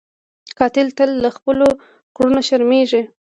قاتل 0.59 0.87
تل 0.97 1.09
له 1.23 1.29
خپلو 1.37 1.67
کړنو 2.15 2.41
شرمېږي 2.47 3.01